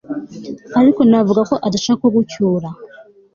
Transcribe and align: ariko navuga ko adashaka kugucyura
ariko 0.79 0.99
navuga 1.09 1.41
ko 1.49 1.55
adashaka 1.67 2.01
kugucyura 2.03 2.67